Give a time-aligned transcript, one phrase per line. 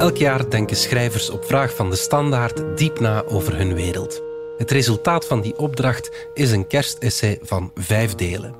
[0.00, 4.22] Elk jaar denken schrijvers op vraag van de standaard diep na over hun wereld.
[4.56, 8.54] Het resultaat van die opdracht is een kerstessay van vijf delen.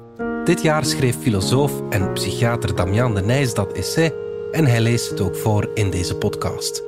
[0.45, 4.13] Dit jaar schreef filosoof en psychiater Damian de Nijs dat essay
[4.53, 6.83] en hij leest het ook voor in deze podcast.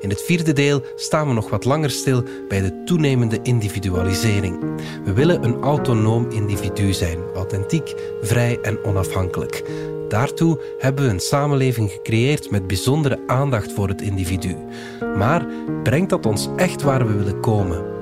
[0.00, 4.60] In het vierde deel staan we nog wat langer stil bij de toenemende individualisering.
[5.04, 9.62] We willen een autonoom individu zijn, authentiek, vrij en onafhankelijk.
[10.08, 14.56] Daartoe hebben we een samenleving gecreëerd met bijzondere aandacht voor het individu.
[15.16, 15.46] Maar
[15.82, 17.96] brengt dat ons echt waar we willen komen?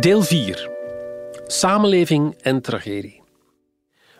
[0.00, 0.70] Deel 4.
[1.46, 3.17] Samenleving en tragedie.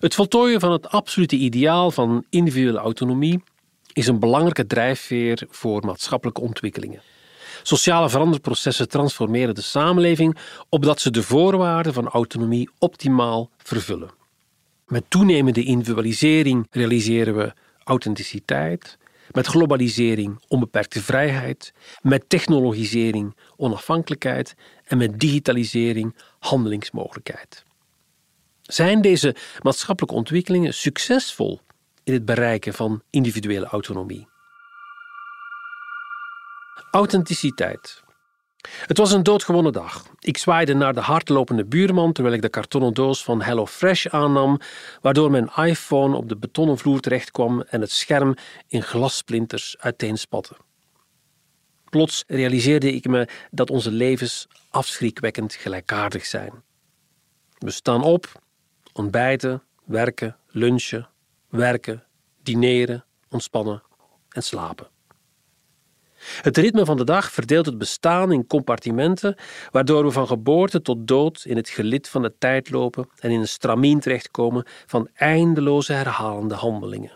[0.00, 3.42] Het voltooien van het absolute ideaal van individuele autonomie
[3.92, 7.02] is een belangrijke drijfveer voor maatschappelijke ontwikkelingen.
[7.62, 10.36] Sociale veranderprocessen transformeren de samenleving
[10.68, 14.10] opdat ze de voorwaarden van autonomie optimaal vervullen.
[14.86, 17.52] Met toenemende individualisering realiseren we
[17.84, 18.98] authenticiteit,
[19.30, 27.66] met globalisering onbeperkte vrijheid, met technologisering onafhankelijkheid en met digitalisering handelingsmogelijkheid.
[28.68, 31.60] Zijn deze maatschappelijke ontwikkelingen succesvol
[32.04, 34.28] in het bereiken van individuele autonomie?
[36.90, 38.02] Authenticiteit.
[38.86, 40.06] Het was een doodgewone dag.
[40.18, 44.60] Ik zwaaide naar de hardlopende buurman terwijl ik de kartonnen doos van HelloFresh aannam,
[45.00, 48.34] waardoor mijn iPhone op de betonnen vloer terechtkwam en het scherm
[48.66, 50.56] in glassplinters uiteenspatte.
[51.90, 56.52] Plots realiseerde ik me dat onze levens afschrikwekkend gelijkaardig zijn.
[57.58, 58.46] We staan op,
[58.98, 61.08] ontbijten, werken, lunchen,
[61.48, 62.04] werken,
[62.42, 63.82] dineren, ontspannen
[64.28, 64.86] en slapen.
[66.18, 69.36] Het ritme van de dag verdeelt het bestaan in compartimenten,
[69.70, 73.40] waardoor we van geboorte tot dood in het gelid van de tijd lopen en in
[73.40, 77.12] een stramien terechtkomen van eindeloze herhalende handelingen.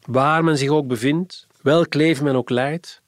[0.00, 3.02] Waar men zich ook bevindt, welk leven men ook leidt,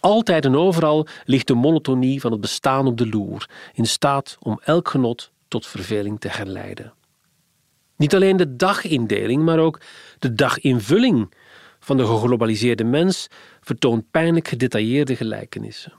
[0.00, 4.60] altijd en overal ligt de monotonie van het bestaan op de loer, in staat om
[4.64, 6.92] elk genot tot verveling te herleiden.
[7.96, 9.80] Niet alleen de dagindeling, maar ook
[10.18, 11.32] de daginvulling
[11.80, 13.28] van de geglobaliseerde mens
[13.60, 15.92] vertoont pijnlijk gedetailleerde gelijkenissen.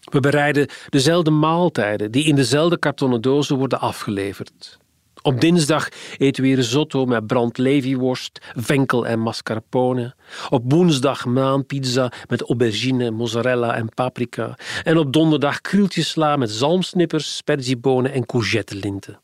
[0.00, 4.78] We bereiden dezelfde maaltijden die in dezelfde kartonnen dozen worden afgeleverd.
[5.28, 10.14] Op dinsdag eten we risotto met brandleviworst, venkel en mascarpone.
[10.48, 14.58] Op woensdag maanpizza met aubergine, mozzarella en paprika.
[14.82, 19.20] En op donderdag krieltjesla met zalmsnippers, sperziebonen en courgettelinten.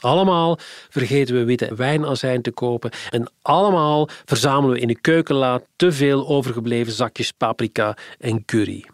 [0.00, 0.58] Allemaal
[0.88, 6.28] vergeten we witte wijnazijn te kopen en allemaal verzamelen we in de keukenla te veel
[6.28, 8.86] overgebleven zakjes paprika en curry.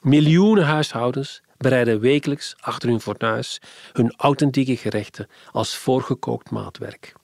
[0.00, 3.60] Miljoenen huishoudens bereiden wekelijks achter hun fornuis
[3.92, 7.14] hun authentieke gerechten als voorgekookt maatwerk.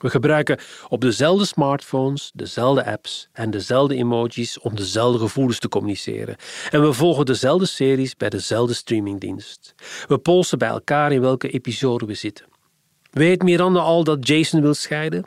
[0.00, 6.36] We gebruiken op dezelfde smartphones, dezelfde apps en dezelfde emojis om dezelfde gevoelens te communiceren.
[6.70, 9.74] En we volgen dezelfde series bij dezelfde streamingdienst.
[10.08, 12.46] We polsen bij elkaar in welke episode we zitten.
[13.10, 15.26] Weet Miranda al dat Jason wil scheiden?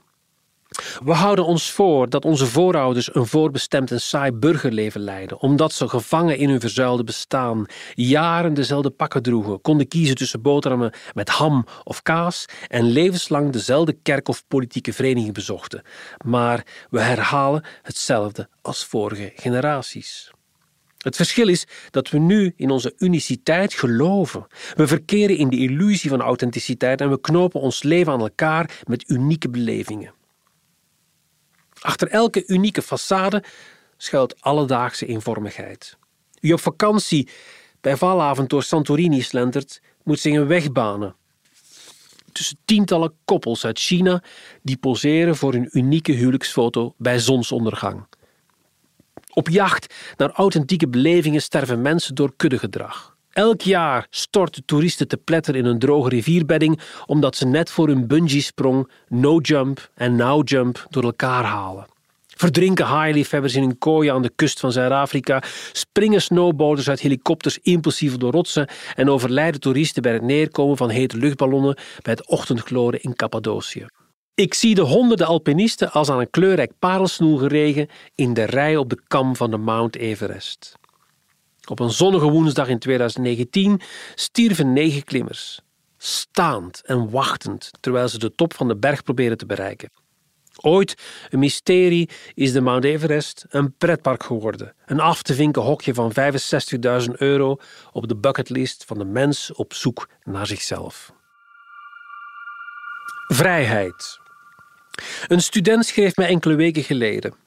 [1.03, 5.87] We houden ons voor dat onze voorouders een voorbestemd en saai burgerleven leidden, omdat ze
[5.87, 11.65] gevangen in hun verzuilde bestaan jaren dezelfde pakken droegen, konden kiezen tussen boterhammen met ham
[11.83, 15.81] of kaas en levenslang dezelfde kerk of politieke vereniging bezochten.
[16.25, 20.31] Maar we herhalen hetzelfde als vorige generaties.
[20.97, 24.47] Het verschil is dat we nu in onze uniciteit geloven.
[24.75, 29.09] We verkeren in de illusie van authenticiteit en we knopen ons leven aan elkaar met
[29.09, 30.13] unieke belevingen.
[31.83, 33.43] Achter elke unieke façade
[33.97, 35.97] schuilt alledaagse eenvormigheid.
[36.39, 37.29] Wie op vakantie
[37.81, 41.15] bij valavond door Santorini slentert, moet zich een weg banen.
[42.31, 44.23] Tussen tientallen koppels uit China
[44.61, 48.05] die poseren voor een unieke huwelijksfoto bij zonsondergang.
[49.33, 53.12] Op jacht naar authentieke belevingen sterven mensen door kuddegedrag.
[53.33, 58.07] Elk jaar storten toeristen te pletter in een droge rivierbedding omdat ze net voor hun
[58.07, 61.85] bungee-sprong no-jump en now-jump door elkaar halen.
[62.27, 68.17] Verdrinken haaienliefhebbers in een kooi aan de kust van Zuid-Afrika, springen snowboarders uit helikopters impulsief
[68.17, 73.15] door rotsen en overlijden toeristen bij het neerkomen van hete luchtballonnen bij het ochtendgloren in
[73.15, 73.85] Cappadocië.
[74.35, 78.89] Ik zie de honderden alpinisten als aan een kleurrijk parelsnoer geregen in de rij op
[78.89, 80.81] de kam van de Mount Everest.
[81.69, 83.81] Op een zonnige woensdag in 2019
[84.15, 85.59] stierven negen klimmers,
[85.97, 89.91] staand en wachtend terwijl ze de top van de berg proberen te bereiken.
[90.61, 90.95] Ooit
[91.29, 94.75] een mysterie is de Mount Everest een pretpark geworden.
[94.85, 96.11] Een af te vinken hokje van
[97.05, 97.57] 65.000 euro
[97.91, 101.13] op de bucketlist van de mens op zoek naar zichzelf.
[103.27, 104.19] Vrijheid.
[105.27, 107.42] Een student schreef mij enkele weken geleden.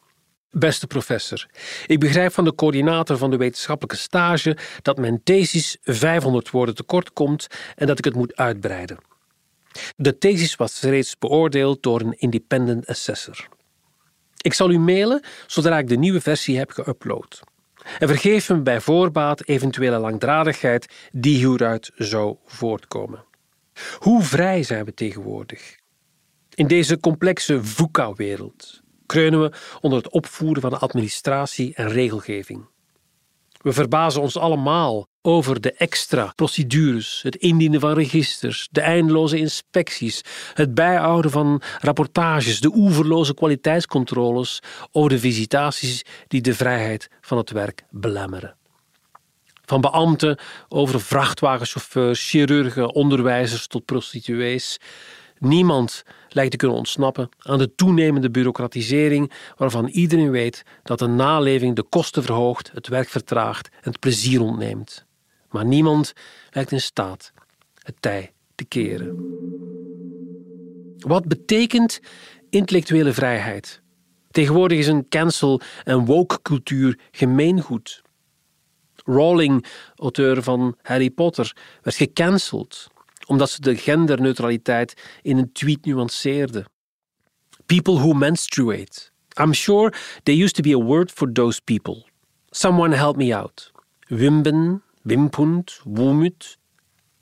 [0.50, 1.46] Beste professor,
[1.86, 7.12] ik begrijp van de coördinator van de wetenschappelijke stage dat mijn thesis 500 woorden tekort
[7.12, 8.98] komt en dat ik het moet uitbreiden.
[9.96, 13.48] De thesis was reeds beoordeeld door een independent assessor.
[14.36, 17.40] Ik zal u mailen zodra ik de nieuwe versie heb geüpload.
[17.98, 23.24] En vergeef me bij voorbaat eventuele langdradigheid die hieruit zou voortkomen.
[23.98, 25.76] Hoe vrij zijn we tegenwoordig?
[26.54, 32.66] In deze complexe VUCA-wereld kreunen we onder het opvoeren van administratie en regelgeving.
[33.66, 40.20] We verbazen ons allemaal over de extra procedures, het indienen van registers, de eindeloze inspecties,
[40.54, 44.62] het bijhouden van rapportages, de oeverloze kwaliteitscontroles
[44.92, 48.56] over de visitaties die de vrijheid van het werk belemmeren.
[49.64, 50.38] Van beambten
[50.68, 54.78] over vrachtwagenchauffeurs, chirurgen, onderwijzers tot prostituees.
[55.38, 61.76] Niemand lijkt te kunnen ontsnappen aan de toenemende bureaucratisering waarvan iedereen weet dat de naleving
[61.76, 65.04] de kosten verhoogt, het werk vertraagt en het plezier ontneemt.
[65.50, 66.12] Maar niemand
[66.50, 67.32] lijkt in staat
[67.82, 69.34] het tij te keren.
[70.98, 72.00] Wat betekent
[72.50, 73.80] intellectuele vrijheid?
[74.30, 78.02] Tegenwoordig is een cancel- en woke-cultuur gemeengoed.
[79.04, 79.66] Rowling,
[79.96, 82.90] auteur van Harry Potter, werd gecanceld
[83.26, 86.64] omdat ze de genderneutraliteit in een tweet nuanceerde.
[87.66, 89.10] People who menstruate.
[89.40, 89.92] I'm sure
[90.22, 92.04] there used to be a word for those people.
[92.50, 93.72] Someone help me out.
[94.08, 96.58] Wimben, wimpund, woemut.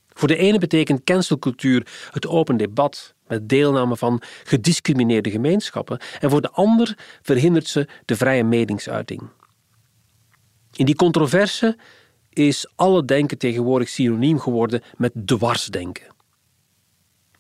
[0.09, 6.41] Voor de ene betekent cancelcultuur het open debat met deelname van gediscrimineerde gemeenschappen en voor
[6.41, 9.23] de ander verhindert ze de vrije meningsuiting.
[10.73, 11.79] In die controverse
[12.35, 16.07] is alle denken tegenwoordig synoniem geworden met dwarsdenken.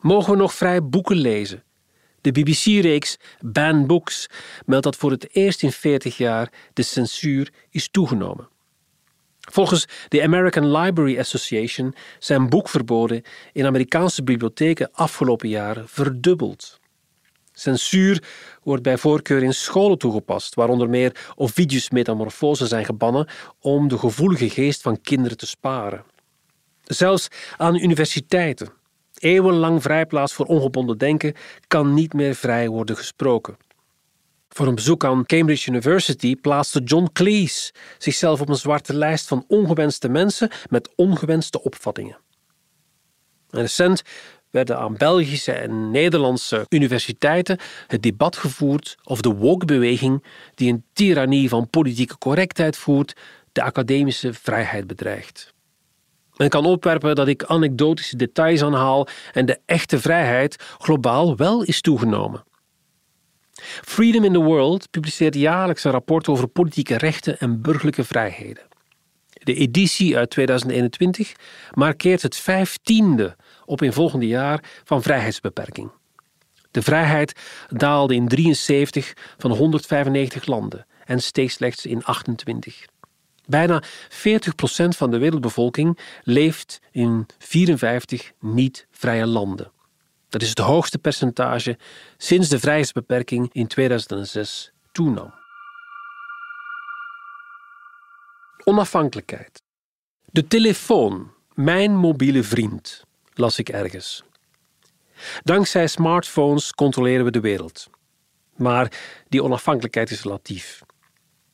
[0.00, 1.62] Mogen we nog vrij boeken lezen?
[2.20, 4.28] De BBC-reeks Ban Books
[4.66, 8.48] meldt dat voor het eerst in 40 jaar de censuur is toegenomen.
[9.40, 16.80] Volgens de American Library Association zijn boekverboden in Amerikaanse bibliotheken afgelopen jaren verdubbeld.
[17.52, 18.22] Censuur
[18.64, 23.28] wordt bij voorkeur in scholen toegepast, waar onder meer Ovidius metamorfose zijn gebannen
[23.60, 26.04] om de gevoelige geest van kinderen te sparen.
[26.84, 28.72] Zelfs aan universiteiten,
[29.18, 31.34] eeuwenlang vrijplaats voor ongebonden denken,
[31.66, 33.56] kan niet meer vrij worden gesproken.
[34.48, 39.44] Voor een bezoek aan Cambridge University plaatste John Cleese zichzelf op een zwarte lijst van
[39.48, 42.18] ongewenste mensen met ongewenste opvattingen.
[43.50, 44.02] En recent
[44.54, 50.24] werden aan Belgische en Nederlandse universiteiten het debat gevoerd of de woke-beweging,
[50.54, 53.16] die een tirannie van politieke correctheid voert,
[53.52, 55.52] de academische vrijheid bedreigt.
[56.36, 61.80] Men kan opwerpen dat ik anekdotische details aanhaal en de echte vrijheid globaal wel is
[61.80, 62.44] toegenomen.
[63.82, 68.62] Freedom in the World publiceert jaarlijks een rapport over politieke rechten en burgerlijke vrijheden.
[69.44, 71.32] De editie uit 2021
[71.72, 75.90] markeert het vijftiende op in volgende jaar van vrijheidsbeperking.
[76.70, 77.32] De vrijheid
[77.68, 82.86] daalde in 73 van 195 landen en steeg slechts in 28.
[83.46, 83.86] Bijna 40%
[84.88, 89.72] van de wereldbevolking leeft in 54 niet-vrije landen.
[90.28, 91.78] Dat is het hoogste percentage
[92.16, 95.34] sinds de vrijheidsbeperking in 2006 toenam.
[98.64, 99.62] Onafhankelijkheid.
[100.24, 104.24] De telefoon, mijn mobiele vriend, las ik ergens.
[105.42, 107.90] Dankzij smartphones controleren we de wereld.
[108.56, 108.92] Maar
[109.28, 110.82] die onafhankelijkheid is relatief.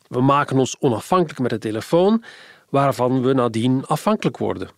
[0.07, 2.25] We maken ons onafhankelijk met de telefoon,
[2.69, 4.71] waarvan we nadien afhankelijk worden.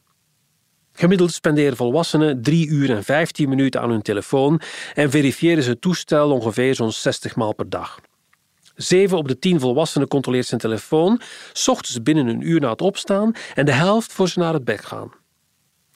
[0.92, 4.60] Gemiddeld spenderen volwassenen 3 uur en 15 minuten aan hun telefoon
[4.94, 8.00] en verifiëren ze het toestel ongeveer zo'n 60 maal per dag.
[8.74, 11.20] 7 op de 10 volwassenen controleert zijn telefoon,
[11.52, 14.64] s ochtends binnen een uur na het opstaan en de helft voor ze naar het
[14.64, 15.12] bed gaan.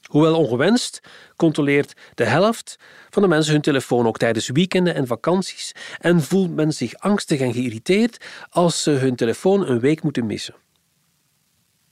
[0.07, 0.99] Hoewel ongewenst,
[1.35, 2.75] controleert de helft
[3.09, 7.39] van de mensen hun telefoon ook tijdens weekenden en vakanties en voelt men zich angstig
[7.39, 10.55] en geïrriteerd als ze hun telefoon een week moeten missen.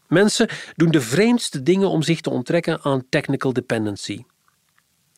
[0.07, 4.23] Mensen doen de vreemdste dingen om zich te onttrekken aan technical dependency.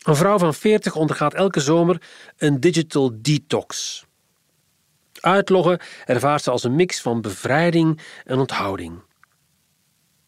[0.04, 2.01] Een vrouw van 40 ondergaat elke zomer
[2.38, 4.06] een digital detox.
[5.20, 9.01] Uitloggen ervaart ze als een mix van bevrijding en onthouding.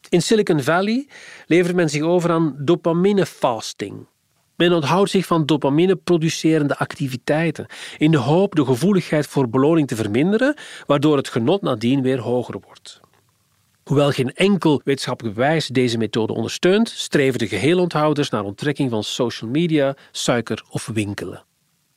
[0.09, 1.07] In Silicon Valley
[1.47, 4.07] levert men zich over aan dopamine fasting.
[4.55, 7.65] Men onthoudt zich van dopamine-producerende activiteiten
[7.97, 12.59] in de hoop de gevoeligheid voor beloning te verminderen, waardoor het genot nadien weer hoger
[12.65, 12.99] wordt.
[13.83, 19.49] Hoewel geen enkel wetenschappelijk bewijs deze methode ondersteunt, streven de geheelonthouders naar onttrekking van social
[19.49, 21.43] media, suiker of winkelen.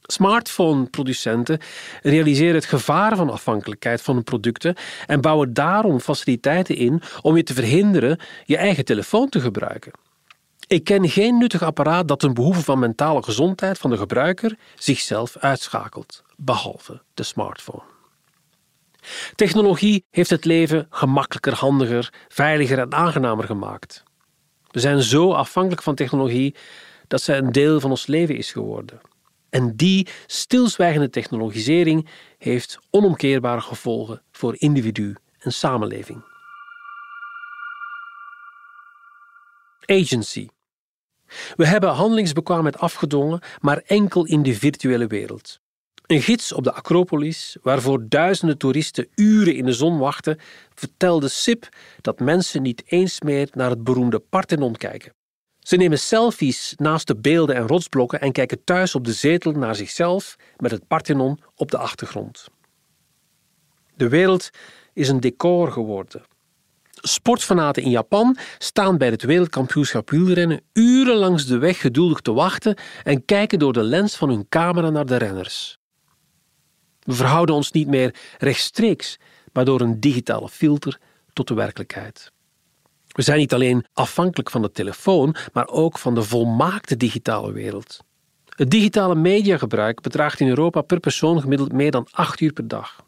[0.02, 1.58] Smartphone-producenten
[2.02, 4.74] realiseren het gevaar van afhankelijkheid van hun producten
[5.06, 9.92] en bouwen daarom faciliteiten in om je te verhinderen je eigen telefoon te gebruiken.
[10.66, 15.36] Ik ken geen nuttig apparaat dat ten behoeve van mentale gezondheid van de gebruiker zichzelf
[15.36, 17.82] uitschakelt, behalve de smartphone.
[19.34, 24.02] Technologie heeft het leven gemakkelijker, handiger, veiliger en aangenamer gemaakt.
[24.70, 26.54] We zijn zo afhankelijk van technologie
[27.08, 29.00] dat zij een deel van ons leven is geworden.
[29.52, 36.22] En die stilzwijgende technologisering heeft onomkeerbare gevolgen voor individu en samenleving.
[39.84, 40.48] Agency.
[41.56, 45.60] We hebben handelingsbekwaamheid afgedwongen, maar enkel in de virtuele wereld.
[46.06, 50.38] Een gids op de Acropolis, waarvoor duizenden toeristen uren in de zon wachten,
[50.74, 51.68] vertelde Sip
[52.00, 55.12] dat mensen niet eens meer naar het beroemde Parthenon kijken.
[55.62, 59.74] Ze nemen selfies naast de beelden en rotsblokken en kijken thuis op de zetel naar
[59.74, 62.46] zichzelf met het Parthenon op de achtergrond.
[63.96, 64.50] De wereld
[64.92, 66.22] is een decor geworden.
[66.94, 72.76] Sportfanaten in Japan staan bij het wereldkampioenschap wielrennen uren langs de weg geduldig te wachten
[73.02, 75.78] en kijken door de lens van hun camera naar de renners.
[77.00, 79.18] We verhouden ons niet meer rechtstreeks,
[79.52, 80.98] maar door een digitale filter
[81.32, 82.32] tot de werkelijkheid.
[83.12, 87.98] We zijn niet alleen afhankelijk van de telefoon, maar ook van de volmaakte digitale wereld.
[88.48, 93.04] Het digitale mediagebruik bedraagt in Europa per persoon gemiddeld meer dan 8 uur per dag.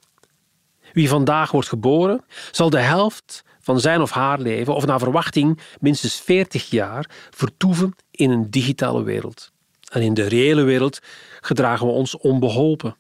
[0.93, 5.61] Wie vandaag wordt geboren, zal de helft van zijn of haar leven, of naar verwachting
[5.81, 9.53] minstens 40 jaar, vertoeven in een digitale wereld.
[9.93, 10.99] En in de reële wereld
[11.41, 12.97] gedragen we ons onbeholpen.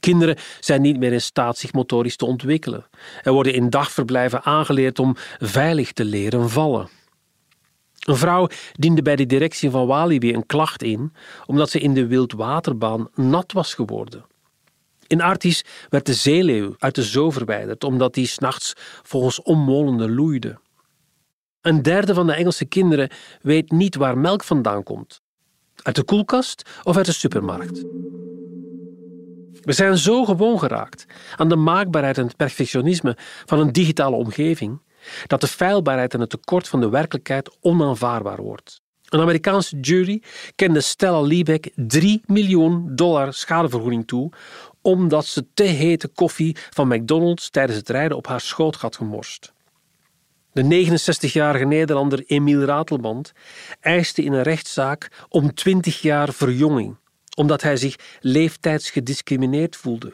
[0.00, 2.86] Kinderen zijn niet meer in staat zich motorisch te ontwikkelen.
[3.22, 6.88] Er worden in dagverblijven aangeleerd om veilig te leren vallen.
[8.00, 11.12] Een vrouw diende bij de directie van Walibi een klacht in
[11.46, 14.24] omdat ze in de wildwaterbaan nat was geworden.
[15.06, 20.58] In Artis werd de zeeleeuw uit de zoo verwijderd omdat die s'nachts volgens ommolende loeide.
[21.60, 23.10] Een derde van de Engelse kinderen
[23.42, 25.20] weet niet waar melk vandaan komt.
[25.82, 27.84] Uit de koelkast of uit de supermarkt.
[29.62, 34.80] We zijn zo gewoon geraakt aan de maakbaarheid en het perfectionisme van een digitale omgeving
[35.26, 38.80] dat de feilbaarheid en het tekort van de werkelijkheid onaanvaardbaar wordt.
[39.08, 40.22] Een Amerikaanse jury
[40.54, 44.32] kende Stella Liebeck 3 miljoen dollar schadevergoeding toe
[44.82, 49.52] omdat ze te hete koffie van McDonald's tijdens het rijden op haar schoot had gemorst.
[50.52, 53.32] De 69-jarige Nederlander Emiel Ratelband
[53.80, 56.96] eiste in een rechtszaak om 20 jaar verjonging
[57.36, 60.12] omdat hij zich leeftijdsgediscrimineerd voelde.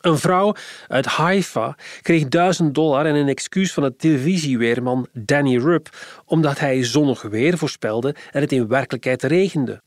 [0.00, 0.54] Een vrouw
[0.88, 6.84] uit Haifa kreeg 1000 dollar en een excuus van de televisieweerman Danny Rupp omdat hij
[6.84, 9.82] zonnig weer voorspelde en het in werkelijkheid regende.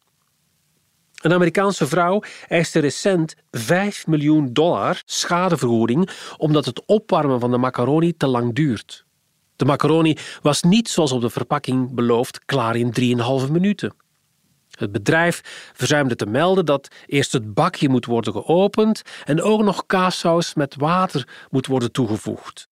[1.22, 8.18] Een Amerikaanse vrouw eiste recent 5 miljoen dollar schadevergoeding omdat het opwarmen van de macaroni
[8.18, 9.06] te lang duurt.
[9.56, 14.03] De macaroni was niet zoals op de verpakking beloofd klaar in 3,5 minuten.
[14.78, 15.42] Het bedrijf
[15.74, 20.76] verzuimde te melden dat eerst het bakje moet worden geopend en ook nog kaassaus met
[20.76, 22.68] water moet worden toegevoegd.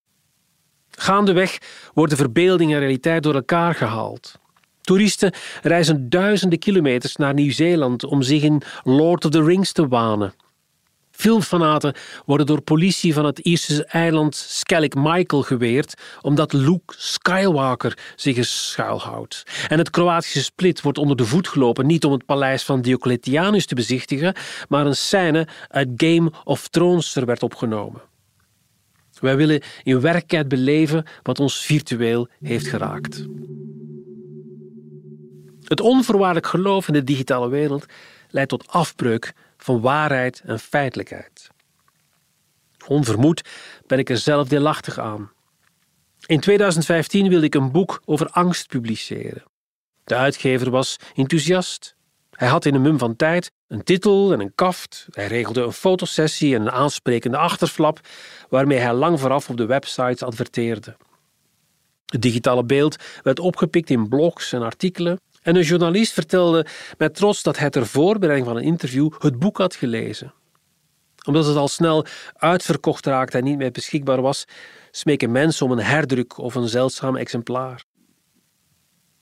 [0.90, 1.58] Gaandeweg
[1.94, 4.40] worden verbeelding en realiteit door elkaar gehaald.
[4.80, 5.32] Toeristen
[5.62, 10.34] reizen duizenden kilometers naar Nieuw-Zeeland om zich in Lord of the Rings te wanen.
[11.12, 11.94] Filmfanaten
[12.26, 18.44] worden door politie van het Ierse eiland Skellig Michael geweerd omdat Luke Skywalker zich er
[18.44, 19.42] schuilhoudt.
[19.68, 23.66] En het Kroatische Split wordt onder de voet gelopen niet om het paleis van Diocletianus
[23.66, 24.34] te bezichtigen,
[24.68, 28.02] maar een scène uit Game of Thrones er werd opgenomen.
[29.20, 33.26] Wij willen in werkelijkheid beleven wat ons virtueel heeft geraakt.
[35.64, 37.86] Het onvoorwaardelijk geloof in de digitale wereld
[38.28, 39.32] leidt tot afbreuk
[39.64, 41.50] van waarheid en feitelijkheid.
[42.86, 43.48] Onvermoed
[43.86, 45.30] ben ik er zelf deelachtig aan.
[46.26, 49.42] In 2015 wilde ik een boek over angst publiceren.
[50.04, 51.96] De uitgever was enthousiast.
[52.30, 55.06] Hij had in een mum van tijd een titel en een kaft.
[55.10, 58.00] Hij regelde een fotosessie en een aansprekende achterflap,
[58.48, 60.96] waarmee hij lang vooraf op de websites adverteerde.
[62.06, 66.66] Het digitale beeld werd opgepikt in blogs en artikelen en een journalist vertelde
[66.98, 70.34] met trots dat hij ter voorbereiding van een interview het boek had gelezen.
[71.24, 74.44] Omdat het al snel uitverkocht raakte en niet meer beschikbaar was,
[74.90, 77.84] smeken mensen om een herdruk of een zeldzaam exemplaar.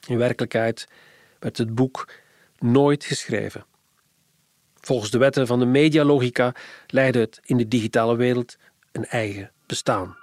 [0.07, 0.89] In werkelijkheid
[1.39, 2.13] werd het boek
[2.59, 3.65] nooit geschreven.
[4.81, 6.55] Volgens de wetten van de medialogica
[6.87, 8.57] leidde het in de digitale wereld
[8.93, 10.17] een eigen bestaan.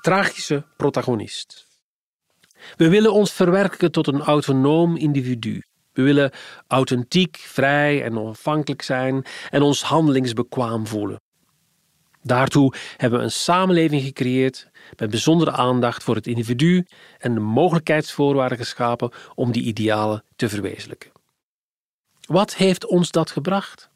[0.00, 1.67] Tragische protagonist.
[2.76, 5.62] We willen ons verwerken tot een autonoom individu.
[5.92, 6.32] We willen
[6.66, 11.20] authentiek, vrij en onafhankelijk zijn en ons handelingsbekwaam voelen.
[12.22, 16.86] Daartoe hebben we een samenleving gecreëerd met bijzondere aandacht voor het individu
[17.18, 21.10] en de mogelijkheidsvoorwaarden geschapen om die idealen te verwezenlijken.
[22.26, 23.90] Wat heeft ons dat gebracht?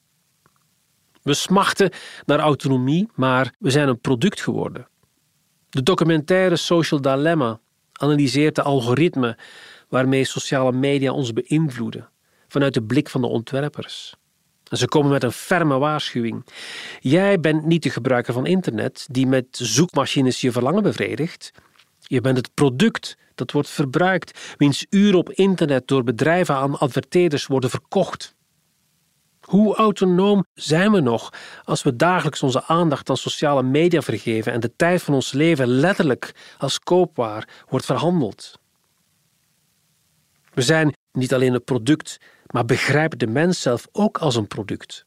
[1.23, 1.91] We smachten
[2.25, 4.89] naar autonomie, maar we zijn een product geworden.
[5.69, 7.61] De documentaire Social Dilemma
[8.03, 9.37] analyseert de algoritmen
[9.89, 12.09] waarmee sociale media ons beïnvloeden,
[12.49, 14.15] vanuit de blik van de ontwerpers.
[14.69, 16.45] En ze komen met een ferme waarschuwing.
[17.01, 21.53] Jij bent niet de gebruiker van internet die met zoekmachines je verlangen bevredigt.
[22.01, 27.47] Je bent het product dat wordt verbruikt, wiens uren op internet door bedrijven aan adverteerders
[27.47, 28.35] worden verkocht.
[29.43, 31.33] Hoe autonoom zijn we nog
[31.65, 35.67] als we dagelijks onze aandacht aan sociale media vergeven en de tijd van ons leven
[35.67, 38.61] letterlijk als koopwaar wordt verhandeld?
[40.55, 45.05] We zijn niet alleen een product, maar begrijpen de mens zelf ook als een product.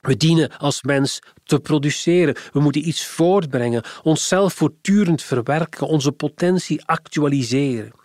[0.00, 2.36] We dienen als mens te produceren.
[2.52, 7.99] We moeten iets voortbrengen, onszelf voortdurend verwerken, onze potentie actualiseren.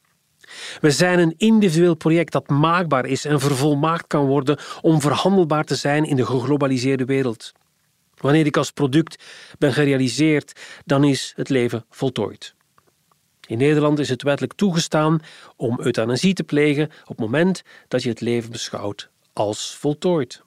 [0.81, 5.75] We zijn een individueel project dat maakbaar is en vervolmaakt kan worden om verhandelbaar te
[5.75, 7.51] zijn in de geglobaliseerde wereld.
[8.15, 9.23] Wanneer ik als product
[9.57, 12.55] ben gerealiseerd, dan is het leven voltooid.
[13.47, 15.19] In Nederland is het wettelijk toegestaan
[15.55, 20.43] om euthanasie te plegen op het moment dat je het leven beschouwt als voltooid.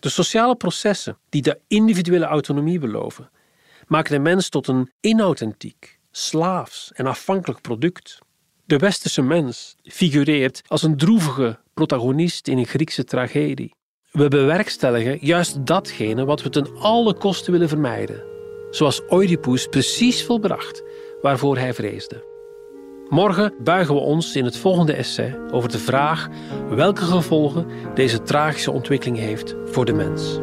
[0.00, 3.30] De sociale processen die de individuele autonomie beloven,
[3.86, 8.18] maken de mens tot een inauthentiek, slaafs en afhankelijk product.
[8.64, 13.74] De westerse mens figureert als een droevige protagonist in een Griekse tragedie.
[14.10, 18.22] We bewerkstelligen juist datgene wat we ten alle kosten willen vermijden,
[18.70, 20.82] zoals Oedipus precies volbracht
[21.22, 22.24] waarvoor hij vreesde.
[23.08, 26.28] Morgen buigen we ons in het volgende essay over de vraag
[26.68, 30.38] welke gevolgen deze tragische ontwikkeling heeft voor de mens.